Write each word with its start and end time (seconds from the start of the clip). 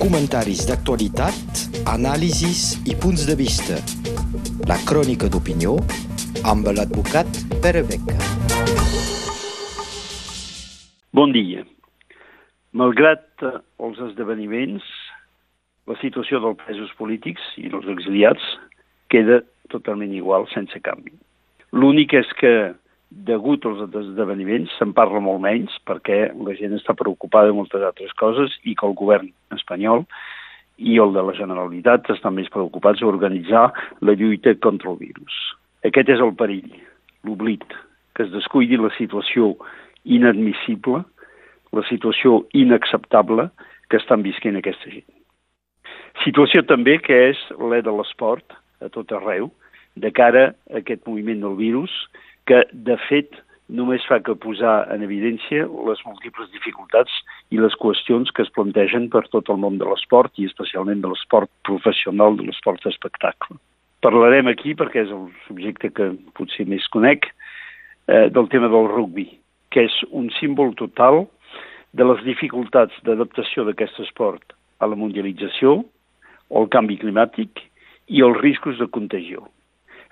comentaris 0.00 0.64
d'actualitat, 0.68 1.64
anàlisis 1.90 2.78
i 2.88 2.96
punts 2.98 3.26
de 3.28 3.36
vista. 3.38 3.78
La 4.70 4.78
crònica 4.88 5.28
d'opinió 5.30 5.76
amb 6.48 6.70
l'advocat 6.72 7.28
Pere 7.62 7.82
Beca. 7.86 8.16
Bon 11.12 11.32
dia. 11.34 11.64
Malgrat 12.72 13.42
eh, 13.42 13.56
els 13.82 13.98
esdeveniments, 14.10 14.84
la 15.90 15.96
situació 15.98 16.38
dels 16.44 16.60
presos 16.62 16.92
polítics 16.98 17.42
i 17.58 17.66
dels 17.72 17.88
exiliats 17.90 18.44
queda 19.10 19.40
totalment 19.74 20.14
igual, 20.14 20.46
sense 20.54 20.78
canvi. 20.84 21.12
L'únic 21.74 22.14
és 22.18 22.30
que, 22.38 22.54
degut 23.10 23.64
als 23.66 23.82
esdeveniments, 23.82 24.72
se'n 24.78 24.94
parla 24.94 25.20
molt 25.22 25.42
menys 25.42 25.74
perquè 25.88 26.30
la 26.38 26.54
gent 26.58 26.76
està 26.76 26.94
preocupada 26.94 27.50
de 27.50 27.56
moltes 27.58 27.82
altres 27.82 28.12
coses 28.18 28.54
i 28.62 28.76
que 28.78 28.86
el 28.86 28.94
govern 28.98 29.32
espanyol 29.56 30.04
i 30.78 30.96
el 31.02 31.12
de 31.12 31.24
la 31.26 31.34
Generalitat 31.36 32.08
estan 32.14 32.38
més 32.38 32.48
preocupats 32.52 33.02
a 33.02 33.10
organitzar 33.10 33.66
la 34.00 34.14
lluita 34.16 34.54
contra 34.62 34.92
el 34.92 35.00
virus. 35.02 35.34
Aquest 35.84 36.08
és 36.14 36.22
el 36.22 36.32
perill, 36.38 36.70
l'oblit, 37.26 37.66
que 38.14 38.24
es 38.24 38.32
descuidi 38.32 38.78
la 38.80 38.92
situació 38.96 39.56
inadmissible, 40.04 41.02
la 41.76 41.84
situació 41.90 42.44
inacceptable 42.56 43.50
que 43.90 43.98
estan 43.98 44.22
visquent 44.22 44.56
aquesta 44.58 44.90
gent. 44.90 45.08
Situació 46.24 46.62
també 46.68 46.98
que 47.02 47.16
és 47.30 47.42
l'e 47.58 47.82
de 47.82 47.92
l'esport 47.94 48.56
a 48.80 48.88
tot 48.88 49.12
arreu, 49.12 49.50
de 50.00 50.10
cara 50.14 50.50
a 50.70 50.80
aquest 50.80 51.02
moviment 51.08 51.42
del 51.42 51.56
virus, 51.58 51.92
que 52.50 52.64
de 52.74 52.96
fet 53.06 53.36
només 53.70 54.02
fa 54.10 54.18
que 54.26 54.34
posar 54.42 54.82
en 54.90 55.04
evidència 55.06 55.66
les 55.86 56.00
múltiples 56.02 56.50
dificultats 56.50 57.12
i 57.54 57.60
les 57.62 57.76
qüestions 57.78 58.32
que 58.34 58.42
es 58.42 58.50
plantegen 58.56 59.06
per 59.12 59.22
tot 59.30 59.50
el 59.52 59.60
món 59.62 59.78
de 59.78 59.86
l'esport 59.86 60.34
i 60.42 60.48
especialment 60.48 61.04
de 61.04 61.12
l'esport 61.12 61.50
professional, 61.68 62.34
de 62.36 62.48
l'esport 62.48 62.82
d'espectacle. 62.82 63.58
Parlarem 64.02 64.50
aquí, 64.50 64.74
perquè 64.74 65.04
és 65.04 65.12
el 65.14 65.28
subjecte 65.46 65.92
que 65.94 66.08
potser 66.34 66.66
més 66.66 66.86
conec, 66.90 67.28
eh, 68.08 68.26
del 68.34 68.48
tema 68.50 68.68
del 68.72 68.88
rugby, 68.90 69.28
que 69.70 69.86
és 69.86 70.00
un 70.10 70.30
símbol 70.40 70.74
total 70.74 71.26
de 71.94 72.06
les 72.10 72.24
dificultats 72.26 72.96
d'adaptació 73.06 73.64
d'aquest 73.68 74.02
esport 74.06 74.56
a 74.80 74.90
la 74.90 74.98
mundialització, 74.98 75.84
al 76.50 76.66
canvi 76.74 76.98
climàtic 76.98 77.62
i 78.08 78.24
els 78.26 78.40
riscos 78.42 78.78
de 78.82 78.90
contagió. 78.90 79.46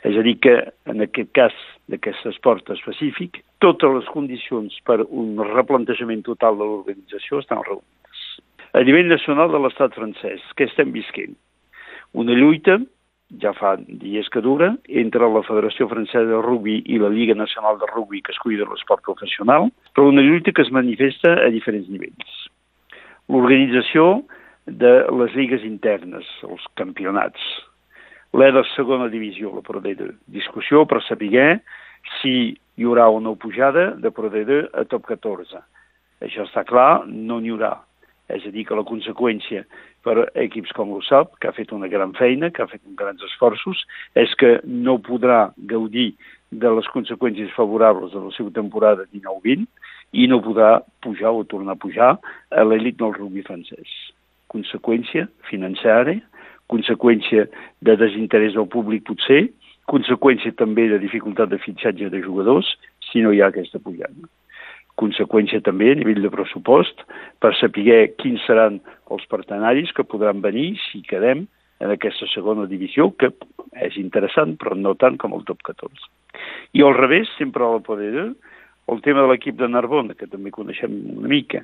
És 0.06 0.14
a 0.14 0.22
dir, 0.22 0.36
que 0.38 0.54
en 0.86 1.02
aquest 1.02 1.32
cas 1.34 1.54
d'aquest 1.90 2.26
esport 2.30 2.68
específic, 2.70 3.40
totes 3.64 3.96
les 3.96 4.10
condicions 4.14 4.76
per 4.86 5.00
un 5.08 5.40
replantejament 5.54 6.22
total 6.26 6.60
de 6.60 6.68
l'organització 6.68 7.40
estan 7.42 7.64
reunides. 7.66 8.22
A 8.76 8.84
nivell 8.86 9.08
nacional 9.10 9.50
de 9.50 9.58
l'estat 9.64 9.96
francès, 9.96 10.44
què 10.54 10.68
estem 10.68 10.92
visquent? 10.94 11.34
Una 12.14 12.36
lluita, 12.36 12.78
ja 13.42 13.52
fa 13.56 13.74
dies 13.80 14.28
que 14.32 14.40
dura, 14.44 14.70
entre 15.02 15.28
la 15.28 15.42
Federació 15.44 15.88
Francesa 15.90 16.24
de 16.30 16.40
Rugby 16.44 16.78
i 16.86 17.00
la 17.02 17.10
Lliga 17.12 17.34
Nacional 17.36 17.80
de 17.80 17.88
Rugby 17.90 18.22
que 18.22 18.32
es 18.32 18.40
cuida 18.44 18.68
l'esport 18.68 19.02
professional, 19.04 19.68
però 19.94 20.08
una 20.08 20.24
lluita 20.24 20.52
que 20.52 20.62
es 20.62 20.72
manifesta 20.72 21.34
a 21.42 21.50
diferents 21.52 21.90
nivells. 21.92 22.36
L'organització 23.28 24.22
de 24.68 24.92
les 25.20 25.34
lligues 25.36 25.64
internes, 25.64 26.28
els 26.48 26.64
campionats. 26.80 27.42
L'E 28.36 28.52
de 28.52 28.62
segona 28.74 29.08
divisió, 29.08 29.50
la 29.54 29.62
Pro 29.64 29.80
D2. 29.80 30.12
Discussió 30.28 30.84
per 30.88 31.00
saber 31.06 31.60
si 32.20 32.32
hi 32.52 32.84
haurà 32.84 33.08
o 33.08 33.20
no 33.20 33.36
pujada 33.40 33.92
de 33.96 34.10
Pro 34.12 34.28
D2 34.30 34.68
a 34.74 34.84
top 34.84 35.06
14. 35.08 35.62
Això 36.24 36.44
està 36.44 36.64
clar, 36.68 37.06
no 37.06 37.40
n'hi 37.40 37.54
haurà. 37.54 37.78
És 38.28 38.44
a 38.44 38.52
dir, 38.52 38.66
que 38.68 38.76
la 38.76 38.84
conseqüència 38.84 39.62
per 40.04 40.28
equips 40.36 40.74
com 40.76 40.92
l'USAP, 40.92 41.38
que 41.40 41.48
ha 41.48 41.56
fet 41.56 41.72
una 41.72 41.88
gran 41.88 42.12
feina, 42.18 42.50
que 42.50 42.62
ha 42.62 42.68
fet 42.68 42.82
grans 42.98 43.24
esforços, 43.24 43.80
és 44.14 44.34
que 44.36 44.58
no 44.64 44.98
podrà 45.00 45.54
gaudir 45.72 46.10
de 46.52 46.74
les 46.76 46.92
conseqüències 46.92 47.54
favorables 47.56 48.12
de 48.12 48.20
la 48.26 48.34
seva 48.36 48.52
temporada 48.52 49.08
19-20 49.16 49.64
i 50.20 50.28
no 50.28 50.42
podrà 50.44 50.78
pujar 51.04 51.32
o 51.32 51.48
tornar 51.48 51.76
a 51.76 51.80
pujar 51.80 52.12
a 52.16 52.68
l'elit 52.68 53.00
del 53.00 53.16
rugby 53.16 53.44
francès 53.48 53.96
conseqüència 54.52 55.28
financera, 55.48 56.16
conseqüència 56.72 57.46
de 57.84 57.96
desinterès 58.00 58.54
del 58.56 58.68
públic 58.70 59.06
potser, 59.08 59.46
conseqüència 59.88 60.52
també 60.56 60.88
de 60.90 61.00
dificultat 61.00 61.50
de 61.52 61.60
fitxatge 61.62 62.10
de 62.12 62.20
jugadors 62.24 62.68
si 63.08 63.24
no 63.24 63.32
hi 63.32 63.40
ha 63.42 63.48
aquesta 63.52 63.80
pujada. 63.80 64.28
Conseqüència 64.98 65.62
també 65.64 65.92
a 65.92 65.98
nivell 65.98 66.20
de 66.24 66.32
pressupost 66.32 67.04
per 67.40 67.54
saber 67.56 68.00
quins 68.18 68.42
seran 68.46 68.80
els 69.14 69.24
partenaris 69.30 69.94
que 69.94 70.04
podran 70.04 70.42
venir 70.44 70.72
si 70.88 71.04
quedem 71.06 71.46
en 71.78 71.94
aquesta 71.94 72.26
segona 72.32 72.66
divisió, 72.66 73.12
que 73.14 73.30
és 73.86 73.96
interessant, 74.00 74.56
però 74.58 74.74
no 74.74 74.96
tant 74.98 75.16
com 75.22 75.36
el 75.36 75.44
top 75.46 75.62
14. 75.70 76.08
I 76.74 76.82
al 76.82 76.96
revés, 76.98 77.30
sempre 77.38 77.64
a 77.64 77.76
la 77.76 77.84
Poder 78.88 78.98
el 78.98 79.02
tema 79.02 79.22
de 79.22 79.28
l'equip 79.28 79.56
de 79.58 79.68
Narbona, 79.68 80.14
que 80.16 80.26
també 80.26 80.50
coneixem 80.50 80.92
una 81.18 81.28
mica. 81.28 81.60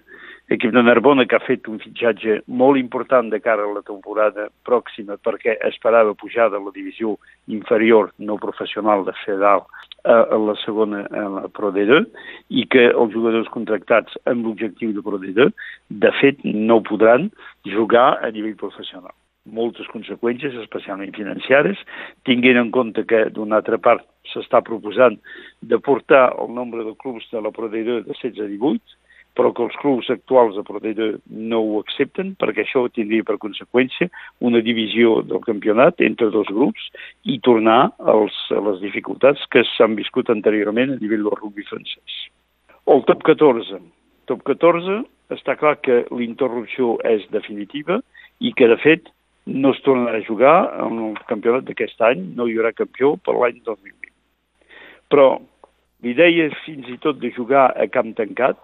L'equip 0.50 0.74
de 0.74 0.82
Narbona 0.82 1.24
que 1.24 1.38
ha 1.38 1.46
fet 1.46 1.68
un 1.72 1.78
fitxatge 1.80 2.42
molt 2.46 2.76
important 2.76 3.30
de 3.32 3.40
cara 3.40 3.64
a 3.64 3.72
la 3.72 3.82
temporada 3.82 4.50
pròxima 4.68 5.16
perquè 5.16 5.56
esperava 5.70 6.14
pujar 6.14 6.50
de 6.52 6.60
la 6.60 6.74
divisió 6.74 7.16
inferior 7.48 8.12
no 8.18 8.36
professional 8.36 9.06
de 9.08 9.16
Fedal 9.24 9.64
a, 10.04 10.36
la 10.36 10.54
segona, 10.66 11.06
a 11.08 11.26
la 11.38 11.48
Pro 11.48 11.72
D2, 11.72 12.04
i 12.50 12.66
que 12.68 12.90
els 12.92 13.12
jugadors 13.16 13.48
contractats 13.48 14.20
amb 14.28 14.44
l'objectiu 14.44 14.92
de 14.92 15.04
Pro 15.04 15.16
D2, 15.16 15.52
de 15.88 16.14
fet, 16.20 16.44
no 16.44 16.82
podran 16.84 17.30
jugar 17.64 18.18
a 18.20 18.30
nivell 18.30 18.58
professional 18.60 19.14
moltes 19.44 19.84
conseqüències, 19.92 20.54
especialment 20.56 21.10
financeres, 21.12 21.76
tinguent 22.24 22.56
en 22.56 22.70
compte 22.72 23.02
que, 23.04 23.26
d'una 23.28 23.58
altra 23.60 23.76
part, 23.76 24.06
s'està 24.32 24.62
proposant 24.64 25.16
de 25.62 25.78
portar 25.78 26.26
el 26.40 26.52
nombre 26.54 26.84
de 26.84 26.94
clubs 27.00 27.26
de 27.32 27.42
la 27.44 27.52
Pro 27.54 27.70
D2 27.72 28.04
de 28.04 28.12
16 28.12 28.44
a 28.44 28.50
18, 28.50 29.00
però 29.34 29.50
que 29.54 29.64
els 29.66 29.76
clubs 29.82 30.08
actuals 30.14 30.54
de 30.56 30.62
Pro 30.66 30.80
D2 30.82 31.16
no 31.50 31.60
ho 31.62 31.80
accepten, 31.82 32.34
perquè 32.40 32.62
això 32.62 32.84
tindria 32.94 33.26
per 33.26 33.36
conseqüència 33.42 34.08
una 34.46 34.62
divisió 34.62 35.20
del 35.26 35.42
campionat 35.46 36.00
entre 36.06 36.30
dos 36.34 36.50
grups 36.50 36.86
i 37.24 37.40
tornar 37.42 37.90
als, 37.98 38.36
a 38.54 38.62
les 38.68 38.80
dificultats 38.84 39.42
que 39.50 39.64
s'han 39.74 39.98
viscut 39.98 40.30
anteriorment 40.30 40.94
a 40.94 41.00
nivell 41.02 41.26
del 41.26 41.38
rugby 41.40 41.66
francès. 41.66 42.20
El 42.86 43.02
top 43.08 43.26
14. 43.26 43.82
Top 44.30 44.46
14 44.46 45.02
està 45.34 45.58
clar 45.58 45.76
que 45.82 46.04
l'interrupció 46.14 46.94
és 47.08 47.26
definitiva 47.34 47.98
i 48.40 48.52
que, 48.56 48.68
de 48.70 48.78
fet, 48.82 49.10
no 49.46 49.74
es 49.74 49.82
tornarà 49.84 50.20
a 50.20 50.26
jugar 50.26 50.56
en 50.86 51.00
el 51.10 51.20
campionat 51.28 51.66
d'aquest 51.68 52.00
any, 52.06 52.22
no 52.36 52.46
hi 52.48 52.56
haurà 52.58 52.72
campió 52.76 53.16
per 53.24 53.34
l'any 53.36 53.60
2020. 53.64 54.13
Però 55.12 55.40
l'idea 56.04 56.48
fins 56.64 56.88
i 56.92 56.98
tot 57.02 57.20
de 57.20 57.32
jugar 57.34 57.70
a 57.76 57.86
camp 57.88 58.14
tancat 58.18 58.58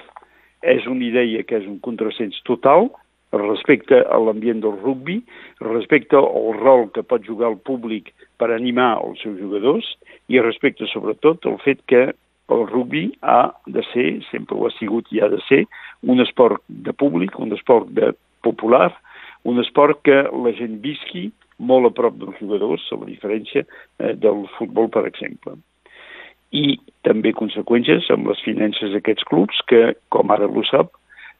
és 0.62 0.86
una 0.86 1.04
idea 1.04 1.44
que 1.48 1.60
és 1.60 1.68
un 1.68 1.78
contrasens 1.84 2.36
total 2.48 2.90
respecte 3.32 4.00
a 4.10 4.18
l'ambient 4.18 4.60
del 4.60 4.74
rugby, 4.82 5.20
respecte 5.60 6.18
al 6.18 6.56
rol 6.58 6.88
que 6.94 7.04
pot 7.06 7.22
jugar 7.22 7.52
el 7.52 7.60
públic 7.62 8.10
per 8.38 8.50
animar 8.50 8.96
els 9.04 9.22
seus 9.22 9.38
jugadors 9.38 9.86
i 10.28 10.40
respecte 10.42 10.88
sobretot 10.90 11.46
al 11.46 11.60
fet 11.62 11.82
que 11.86 12.10
el 12.50 12.66
rugby 12.66 13.04
ha 13.22 13.52
de 13.66 13.84
ser, 13.92 14.08
sempre 14.30 14.56
ho 14.56 14.66
ha 14.66 14.72
sigut 14.78 15.06
i 15.14 15.22
ha 15.22 15.28
de 15.30 15.38
ser, 15.46 15.62
un 16.02 16.20
esport 16.20 16.62
de 16.66 16.92
públic, 16.92 17.38
un 17.38 17.54
esport 17.54 17.86
de 17.94 18.10
popular, 18.42 18.90
un 19.44 19.62
esport 19.62 20.02
que 20.02 20.24
la 20.26 20.52
gent 20.58 20.80
visqui 20.82 21.28
molt 21.58 21.86
a 21.86 21.94
prop 21.94 22.16
dels 22.18 22.38
jugadors, 22.40 22.86
a 22.90 22.98
la 22.98 23.06
diferència 23.06 23.62
eh, 23.62 24.14
del 24.16 24.46
futbol, 24.56 24.90
per 24.90 25.06
exemple. 25.06 25.54
I 26.50 26.78
també 27.06 27.32
conseqüències 27.36 28.08
amb 28.10 28.30
les 28.30 28.40
finances 28.44 28.94
d'aquests 28.94 29.26
clubs 29.30 29.60
que, 29.70 29.94
com 30.10 30.32
ara 30.34 30.48
ho 30.50 30.64
sap, 30.66 30.92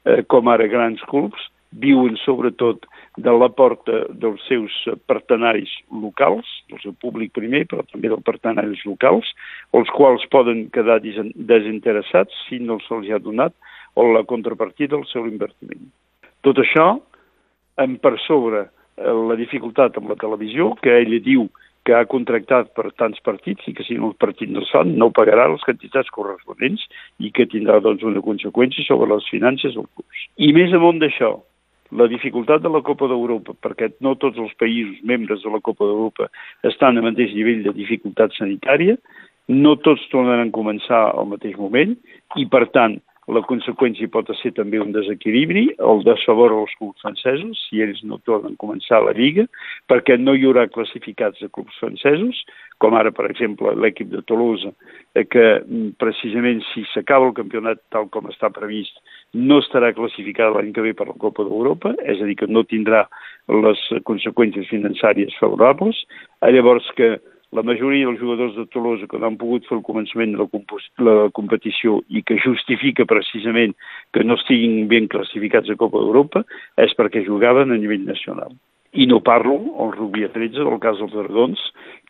eh, 0.07 0.23
com 0.31 0.49
ara 0.49 0.69
grans 0.71 1.03
clubs, 1.11 1.49
viuen 1.71 2.17
sobretot 2.25 2.87
de 3.17 3.33
la 3.35 3.49
porta 3.49 4.05
dels 4.11 4.43
seus 4.49 4.75
partenaris 5.07 5.71
locals, 5.91 6.47
del 6.71 6.81
seu 6.83 6.95
públic 7.03 7.33
primer, 7.37 7.65
però 7.71 7.85
també 7.91 8.11
dels 8.11 8.25
partenaris 8.27 8.83
locals, 8.87 9.29
els 9.75 9.91
quals 9.95 10.27
poden 10.31 10.67
quedar 10.75 11.01
desinteressats 11.03 12.35
si 12.49 12.59
no 12.59 12.81
se'ls 12.87 13.11
ha 13.11 13.23
donat 13.23 13.55
o 13.95 14.07
la 14.13 14.25
contrapartida 14.25 14.97
del 14.97 15.07
seu 15.11 15.27
invertiment. 15.27 15.91
Tot 16.43 16.59
això 16.63 16.99
en 17.79 17.97
per 18.03 18.17
sobre 18.27 18.65
eh, 18.67 19.15
la 19.31 19.37
dificultat 19.39 19.99
amb 19.99 20.11
la 20.11 20.19
televisió, 20.19 20.75
que 20.83 21.01
ella 21.03 21.23
diu 21.23 21.49
que 21.85 21.95
ha 21.97 22.07
contractat 22.09 22.73
per 22.77 22.91
tants 23.01 23.21
partits 23.25 23.69
i 23.69 23.75
que 23.77 23.85
si 23.87 23.97
no 23.97 24.11
el 24.11 24.17
partit 24.21 24.51
no 24.53 24.63
es 24.65 24.73
no 24.91 25.11
pagarà 25.17 25.49
les 25.49 25.63
quantitats 25.65 26.11
corresponents 26.13 26.83
i 27.19 27.31
que 27.31 27.49
tindrà 27.49 27.81
doncs, 27.81 28.03
una 28.03 28.21
conseqüència 28.21 28.85
sobre 28.85 29.09
les 29.15 29.29
finances 29.33 29.75
del 29.75 29.89
curs. 29.95 30.27
I 30.37 30.53
més 30.53 30.75
amunt 30.77 31.01
d'això, 31.01 31.39
la 31.91 32.07
dificultat 32.07 32.63
de 32.63 32.71
la 32.71 32.83
Copa 32.87 33.09
d'Europa, 33.11 33.57
perquè 33.65 33.91
no 34.05 34.15
tots 34.15 34.39
els 34.39 34.53
països 34.61 35.01
membres 35.03 35.43
de 35.43 35.51
la 35.51 35.61
Copa 35.61 35.89
d'Europa 35.89 36.29
estan 36.69 36.99
al 36.99 37.09
mateix 37.09 37.35
nivell 37.35 37.65
de 37.65 37.75
dificultat 37.75 38.37
sanitària, 38.37 38.97
no 39.51 39.75
tots 39.83 40.05
tornaran 40.13 40.53
a 40.53 40.55
començar 40.55 41.01
al 41.11 41.27
mateix 41.33 41.57
moment 41.59 41.97
i, 42.39 42.47
per 42.47 42.69
tant, 42.71 43.01
la 43.35 43.43
conseqüència 43.47 44.11
pot 44.13 44.31
ser 44.41 44.53
també 44.57 44.81
un 44.83 44.93
desequilibri, 44.95 45.67
el 45.79 46.03
desfavor 46.07 46.55
als 46.57 46.73
clubs 46.79 47.03
francesos, 47.05 47.61
si 47.69 47.83
ells 47.85 48.03
no 48.07 48.19
tornen 48.29 48.57
a 48.57 48.61
començar 48.61 49.01
la 49.05 49.15
Lliga, 49.17 49.47
perquè 49.91 50.17
no 50.19 50.35
hi 50.35 50.47
haurà 50.49 50.67
classificats 50.73 51.41
de 51.43 51.49
clubs 51.49 51.77
francesos, 51.83 52.43
com 52.81 52.97
ara, 52.97 53.13
per 53.13 53.29
exemple, 53.29 53.75
l'equip 53.77 54.11
de 54.13 54.23
Toulouse, 54.29 54.73
eh, 55.15 55.27
que 55.29 55.47
mm, 55.61 55.97
precisament 56.01 56.63
si 56.71 56.85
s'acaba 56.95 57.29
el 57.29 57.37
campionat 57.37 57.83
tal 57.95 58.09
com 58.13 58.31
està 58.33 58.51
previst, 58.55 58.97
no 59.37 59.61
estarà 59.63 59.93
classificada 59.97 60.57
l'any 60.57 60.73
que 60.75 60.85
ve 60.85 60.95
per 60.97 61.11
la 61.11 61.19
Copa 61.21 61.45
d'Europa, 61.47 61.95
és 62.03 62.23
a 62.23 62.29
dir, 62.29 62.39
que 62.41 62.49
no 62.51 62.65
tindrà 62.67 63.05
les 63.51 63.83
conseqüències 64.09 64.71
financàries 64.71 65.37
favorables. 65.39 65.99
Llavors 66.41 66.89
que 66.97 67.19
la 67.53 67.65
majoria 67.67 68.07
dels 68.07 68.21
jugadors 68.21 68.55
de 68.55 68.67
Tolosa 68.71 69.09
que 69.11 69.19
no 69.19 69.27
han 69.27 69.39
pogut 69.41 69.67
fer 69.67 69.77
el 69.79 69.85
començament 69.87 70.37
de 70.37 70.39
la, 70.39 70.49
la 71.07 71.17
competició 71.35 71.99
i 72.09 72.23
que 72.23 72.39
justifica 72.39 73.09
precisament 73.11 73.75
que 74.15 74.23
no 74.25 74.39
estiguin 74.39 74.87
ben 74.91 75.09
classificats 75.11 75.71
a 75.71 75.79
Copa 75.81 75.99
d'Europa 75.99 76.45
és 76.79 76.95
perquè 76.99 77.25
jugaven 77.27 77.75
a 77.75 77.79
nivell 77.81 78.07
nacional. 78.07 78.55
I 78.93 79.07
no 79.07 79.21
parlo, 79.23 79.57
el 79.83 79.93
rugby 79.95 80.25
a 80.27 80.31
13, 80.35 80.65
del 80.67 80.81
cas 80.83 80.99
dels 80.99 81.13
Dragons, 81.15 81.61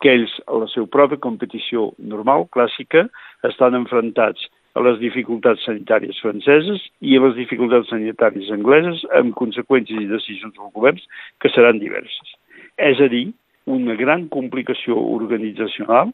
que 0.01 0.13
ells, 0.15 0.33
a 0.49 0.63
la 0.63 0.69
seva 0.69 0.89
pròpia 0.89 1.21
competició 1.21 1.91
normal, 1.97 2.47
clàssica, 2.53 3.05
estan 3.45 3.77
enfrontats 3.77 4.47
a 4.73 4.81
les 4.85 4.97
dificultats 5.01 5.65
sanitàries 5.67 6.17
franceses 6.23 6.85
i 7.01 7.17
a 7.17 7.21
les 7.25 7.35
dificultats 7.37 7.91
sanitàries 7.91 8.49
angleses 8.55 9.03
amb 9.19 9.35
conseqüències 9.37 9.99
i 9.99 10.09
decisions 10.09 10.55
dels 10.55 10.73
governs 10.73 11.05
que 11.41 11.51
seran 11.53 11.81
diverses. 11.81 12.33
És 12.81 13.01
a 13.03 13.09
dir, 13.11 13.27
una 13.65 13.95
gran 13.95 14.27
complicació 14.29 14.97
organitzacional 14.97 16.13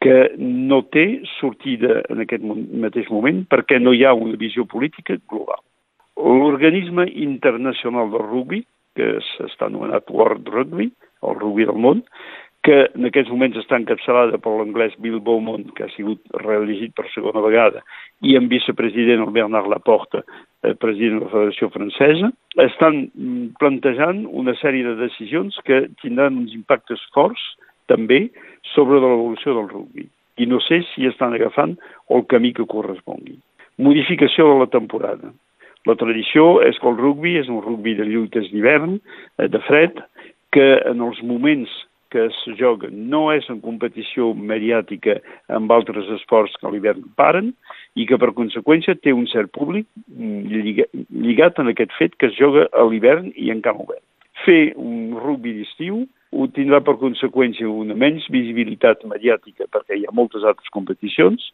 que 0.00 0.32
no 0.38 0.82
té 0.94 1.22
sortida 1.38 2.02
en 2.08 2.22
aquest 2.22 2.44
mateix 2.44 3.08
moment 3.10 3.42
perquè 3.50 3.80
no 3.82 3.94
hi 3.94 4.04
ha 4.06 4.14
una 4.14 4.38
visió 4.38 4.64
política 4.64 5.18
global. 5.30 5.60
L'organisme 6.18 7.06
internacional 7.14 8.10
del 8.10 8.26
rugby, 8.26 8.64
que 8.98 9.18
s'està 9.34 9.66
anomenat 9.66 10.10
World 10.10 10.48
Rugby, 10.50 10.90
el 11.22 11.38
rugby 11.38 11.66
del 11.66 11.78
món, 11.78 12.02
que 12.66 12.78
en 12.90 13.06
aquests 13.08 13.30
moments 13.30 13.58
està 13.60 13.78
encapçalada 13.78 14.38
per 14.42 14.52
l'anglès 14.52 14.96
Bill 15.02 15.20
Beaumont, 15.24 15.70
que 15.76 15.86
ha 15.86 15.92
sigut 15.94 16.20
reelegit 16.42 16.92
per 16.98 17.06
segona 17.14 17.42
vegada, 17.44 17.84
i 18.26 18.34
en 18.38 18.50
vicepresident 18.50 19.22
el 19.24 19.32
Bernard 19.34 19.70
Laporte, 19.70 20.24
eh, 20.66 20.74
president 20.74 21.20
de 21.20 21.24
la 21.26 21.32
Federació 21.32 21.70
Francesa, 21.74 22.32
estan 22.64 23.08
mm, 23.14 23.56
plantejant 23.60 24.24
una 24.26 24.54
sèrie 24.58 24.84
de 24.86 24.96
decisions 25.00 25.58
que 25.66 25.86
tindran 26.02 26.38
uns 26.42 26.54
impactes 26.56 27.02
forts 27.14 27.42
també 27.90 28.26
sobre 28.74 29.00
l'evolució 29.00 29.54
del 29.56 29.68
rugby. 29.70 30.08
I 30.38 30.46
no 30.46 30.60
sé 30.62 30.82
si 30.92 31.06
estan 31.08 31.34
agafant 31.34 31.76
el 32.14 32.24
camí 32.30 32.52
que 32.54 32.66
correspongui. 32.68 33.38
Modificació 33.78 34.52
de 34.52 34.58
la 34.62 34.70
temporada. 34.70 35.32
La 35.86 35.94
tradició 35.98 36.58
és 36.66 36.78
que 36.78 36.88
el 36.90 36.98
rugby 36.98 37.36
és 37.40 37.48
un 37.48 37.62
rugby 37.64 37.94
de 37.98 38.06
lluites 38.06 38.50
d'hivern, 38.52 38.98
eh, 39.38 39.48
de 39.48 39.60
fred, 39.66 40.02
que 40.52 40.68
en 40.88 41.00
els 41.04 41.22
moments 41.22 41.70
que 42.10 42.24
es 42.26 42.36
joga 42.58 42.88
no 42.90 43.28
és 43.34 43.46
en 43.52 43.60
competició 43.60 44.32
mediàtica 44.34 45.18
amb 45.52 45.72
altres 45.72 46.08
esports 46.16 46.54
que 46.56 46.66
a 46.66 46.72
l'hivern 46.72 47.04
paren 47.20 47.52
i 47.96 48.06
que 48.06 48.18
per 48.20 48.34
conseqüència 48.36 48.98
té 48.98 49.14
un 49.14 49.26
cert 49.30 49.52
públic 49.54 49.86
mm, 50.12 50.98
lligat 51.24 51.58
en 51.62 51.72
aquest 51.72 51.94
fet 51.98 52.14
que 52.18 52.28
es 52.30 52.36
joga 52.38 52.68
a 52.72 52.84
l'hivern 52.88 53.32
i 53.34 53.52
en 53.54 53.62
camp 53.64 53.80
obert. 53.84 54.04
Fer 54.44 54.74
un 54.76 55.16
rugby 55.18 55.56
d'estiu 55.56 56.04
ho 56.36 56.46
tindrà 56.52 56.82
per 56.84 56.98
conseqüència 57.00 57.68
una 57.68 57.96
menys 57.96 58.28
visibilitat 58.30 59.04
mediàtica 59.08 59.66
perquè 59.72 59.96
hi 59.96 60.04
ha 60.06 60.14
moltes 60.14 60.44
altres 60.44 60.68
competicions, 60.74 61.52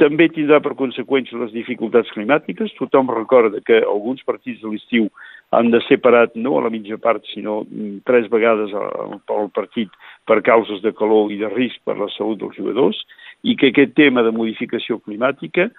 també 0.00 0.30
tindrà 0.32 0.60
per 0.64 0.76
conseqüència 0.78 1.38
les 1.40 1.52
dificultats 1.52 2.12
climàtiques. 2.14 2.72
Tothom 2.78 3.10
recorda 3.12 3.60
que 3.64 3.82
alguns 3.82 4.22
partits 4.24 4.62
de 4.62 4.72
l'estiu 4.72 5.10
han 5.50 5.70
de 5.74 5.80
ser 5.86 5.98
parat 6.02 6.34
no 6.38 6.56
a 6.58 6.64
la 6.64 6.70
mitja 6.70 6.98
part, 7.02 7.24
sinó 7.34 7.60
mm, 7.64 8.02
tres 8.06 8.28
vegades 8.30 8.74
al 8.74 9.50
partit 9.54 9.90
per 10.26 10.40
causes 10.46 10.82
de 10.82 10.92
calor 10.94 11.32
i 11.32 11.40
de 11.40 11.50
risc 11.50 11.82
per 11.84 11.98
la 11.98 12.10
salut 12.16 12.40
dels 12.42 12.56
jugadors, 12.58 12.98
i 13.42 13.56
que 13.56 13.72
aquest 13.72 13.96
tema 13.98 14.22
de 14.22 14.34
modificació 14.36 15.00
climàtica 15.02 15.70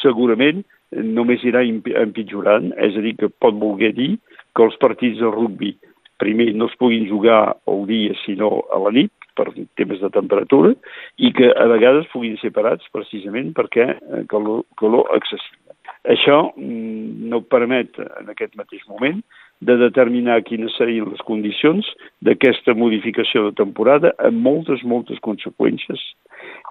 segurament 0.00 0.62
només 0.90 1.42
irà 1.46 1.62
empitjorant, 1.64 2.72
és 2.78 2.96
a 2.98 3.04
dir, 3.04 3.16
que 3.16 3.30
pot 3.30 3.54
voler 3.58 3.92
dir 3.96 4.16
que 4.54 4.66
els 4.66 4.76
partits 4.82 5.20
de 5.22 5.30
rugby 5.30 5.76
primer 6.20 6.50
no 6.52 6.66
es 6.68 6.76
puguin 6.76 7.06
jugar 7.08 7.56
al 7.70 7.86
dia 7.88 8.12
sinó 8.26 8.60
a 8.74 8.78
la 8.82 8.92
nit, 8.92 9.12
per 9.40 9.48
temes 9.78 10.00
de 10.02 10.10
temperatura 10.12 10.74
i 11.18 11.32
que 11.36 11.50
a 11.54 11.66
vegades 11.70 12.08
puguin 12.12 12.36
ser 12.42 12.52
parats 12.56 12.86
precisament 12.94 13.54
perquè 13.56 13.86
eh, 13.94 14.24
calor, 14.30 14.64
calor 14.80 15.08
excessiva. 15.16 15.69
Això 16.08 16.52
mm, 16.56 17.28
no 17.28 17.42
permet 17.44 17.98
en 18.00 18.30
aquest 18.32 18.56
mateix 18.56 18.86
moment 18.88 19.20
de 19.60 19.76
determinar 19.76 20.40
quines 20.46 20.72
serien 20.80 21.10
les 21.10 21.20
condicions 21.28 21.84
d'aquesta 22.24 22.72
modificació 22.72 23.48
de 23.48 23.56
temporada 23.58 24.14
amb 24.24 24.40
moltes, 24.40 24.82
moltes 24.82 25.20
conseqüències. 25.20 26.00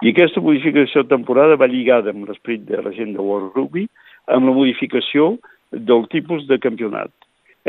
I 0.02 0.10
aquesta 0.10 0.42
modificació 0.42 1.04
de 1.04 1.12
temporada 1.14 1.58
va 1.60 1.70
lligada 1.70 2.10
amb 2.10 2.26
l'esperit 2.26 2.66
de 2.66 2.82
la 2.82 2.90
gent 2.96 3.14
de 3.14 3.22
World 3.22 3.54
Rugby 3.54 3.86
amb 4.26 4.50
la 4.50 4.56
modificació 4.56 5.36
del 5.70 6.08
tipus 6.10 6.48
de 6.50 6.58
campionat. 6.58 7.12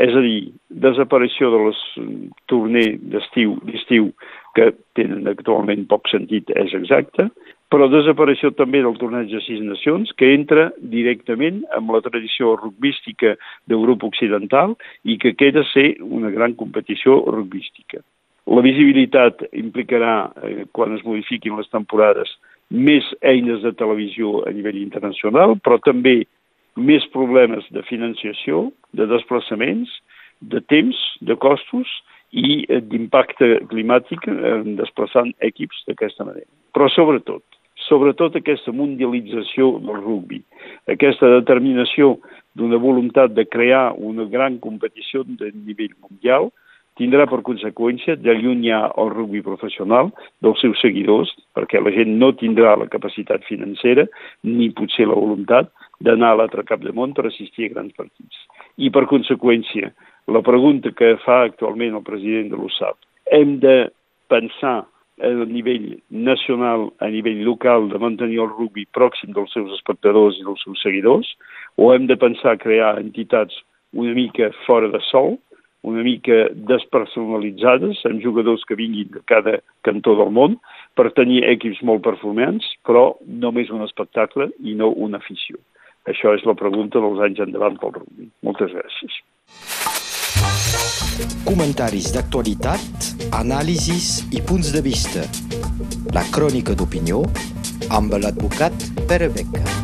És 0.00 0.14
a 0.16 0.22
dir, 0.24 0.50
desaparició 0.82 1.50
de 1.52 1.58
les 1.68 1.80
mm, 2.00 2.28
torner 2.50 2.86
d'estiu 3.12 3.58
d'estiu 3.68 4.10
que 4.56 4.72
tenen 4.96 5.28
actualment 5.30 5.84
poc 5.88 6.08
sentit, 6.10 6.50
és 6.56 6.72
exacte, 6.74 7.28
però 7.72 7.86
desaparició 7.88 8.50
també 8.52 8.82
del 8.84 8.98
torneig 9.00 9.30
de 9.32 9.40
sis 9.46 9.60
nacions, 9.64 10.10
que 10.20 10.34
entra 10.34 10.68
directament 10.92 11.62
amb 11.72 11.94
la 11.94 12.02
tradició 12.04 12.52
rugbística 12.58 13.32
d'Europa 13.70 14.10
Occidental 14.10 14.74
i 15.08 15.16
que 15.22 15.32
queda 15.40 15.64
ser 15.70 15.94
una 16.04 16.28
gran 16.34 16.52
competició 16.60 17.22
rugbística. 17.32 18.02
La 18.52 18.60
visibilitat 18.60 19.40
implicarà, 19.56 20.32
eh, 20.42 20.66
quan 20.72 20.92
es 20.98 21.04
modifiquin 21.06 21.56
les 21.56 21.70
temporades, 21.72 22.28
més 22.68 23.08
eines 23.22 23.62
de 23.62 23.72
televisió 23.72 24.42
a 24.44 24.52
nivell 24.52 24.76
internacional, 24.82 25.56
però 25.64 25.78
també 25.80 26.26
més 26.76 27.06
problemes 27.12 27.64
de 27.70 27.82
financiació, 27.88 28.70
de 28.92 29.06
desplaçaments, 29.06 29.88
de 30.40 30.60
temps, 30.60 30.98
de 31.20 31.36
costos 31.36 31.88
i 32.32 32.66
eh, 32.68 32.82
d'impacte 32.84 33.62
climàtic 33.72 34.28
en 34.28 34.76
desplaçant 34.76 35.32
equips 35.40 35.84
d'aquesta 35.88 36.28
manera. 36.28 36.48
Però 36.72 36.88
sobretot, 36.92 37.44
sobretot 37.92 38.38
aquesta 38.38 38.72
mundialització 38.72 39.76
del 39.84 40.00
rugby, 40.00 40.40
aquesta 40.88 41.28
determinació 41.34 42.16
d'una 42.56 42.80
voluntat 42.80 43.34
de 43.36 43.44
crear 43.44 43.92
una 43.96 44.24
gran 44.32 44.58
competició 44.64 45.24
de 45.26 45.50
nivell 45.52 45.92
mundial, 46.00 46.48
tindrà 47.00 47.24
per 47.28 47.40
conseqüència 47.44 48.18
d'allunyar 48.20 48.82
el 49.00 49.12
rugby 49.12 49.40
professional 49.44 50.10
dels 50.44 50.60
seus 50.60 50.80
seguidors, 50.84 51.32
perquè 51.56 51.80
la 51.80 51.92
gent 51.94 52.12
no 52.20 52.32
tindrà 52.36 52.74
la 52.76 52.88
capacitat 52.92 53.44
financera 53.48 54.04
ni 54.44 54.70
potser 54.76 55.08
la 55.08 55.16
voluntat 55.16 55.72
d'anar 56.04 56.32
a 56.32 56.40
l'altre 56.40 56.64
cap 56.68 56.84
de 56.84 56.92
món 56.92 57.14
per 57.16 57.26
assistir 57.28 57.70
a 57.70 57.74
grans 57.76 57.96
partits. 57.96 58.44
I 58.76 58.92
per 58.92 59.06
conseqüència, 59.08 59.92
la 60.32 60.44
pregunta 60.44 60.92
que 60.96 61.16
fa 61.24 61.42
actualment 61.48 61.96
el 61.96 62.06
president 62.06 62.52
de 62.52 62.60
l'USAP, 62.60 62.96
hem 63.32 63.58
de 63.64 63.76
pensar 64.32 64.82
a 65.20 65.30
nivell 65.46 66.00
nacional, 66.08 66.92
a 66.98 67.08
nivell 67.12 67.42
local, 67.44 67.88
de 67.92 67.98
mantenir 67.98 68.40
el 68.40 68.50
rugby 68.50 68.86
pròxim 68.96 69.34
dels 69.36 69.52
seus 69.52 69.72
espectadors 69.76 70.38
i 70.40 70.46
dels 70.46 70.62
seus 70.64 70.80
seguidors, 70.82 71.28
o 71.76 71.92
hem 71.92 72.08
de 72.08 72.16
pensar 72.16 72.56
crear 72.58 72.98
entitats 73.00 73.60
una 73.92 74.14
mica 74.16 74.50
fora 74.66 74.88
de 74.88 75.00
sol, 75.10 75.36
una 75.82 76.02
mica 76.06 76.46
despersonalitzades, 76.54 78.04
amb 78.06 78.22
jugadors 78.22 78.64
que 78.64 78.78
vinguin 78.78 79.10
de 79.12 79.20
cada 79.26 79.58
cantó 79.82 80.14
del 80.16 80.30
món, 80.30 80.56
per 80.94 81.10
tenir 81.16 81.42
equips 81.50 81.82
molt 81.82 82.04
performants, 82.06 82.68
però 82.86 83.12
només 83.26 83.70
un 83.74 83.82
espectacle 83.82 84.48
i 84.62 84.76
no 84.78 84.92
una 84.94 85.18
afició. 85.18 85.58
Això 86.08 86.32
és 86.34 86.46
la 86.46 86.56
pregunta 86.58 87.02
dels 87.02 87.20
anys 87.22 87.42
endavant 87.44 87.76
pel 87.82 87.94
rugby. 87.98 88.30
Moltes 88.46 88.72
gràcies. 88.74 89.18
Comentaris 91.44 92.12
d'actualitat, 92.14 93.08
anàlisis 93.38 94.22
i 94.30 94.42
punts 94.44 94.72
de 94.74 94.82
vista. 94.84 95.26
La 96.16 96.24
crònica 96.34 96.76
d'opinió 96.78 97.24
amb 97.92 98.18
l'advocat 98.22 98.90
Pere 99.08 99.32
Beca. 99.32 99.81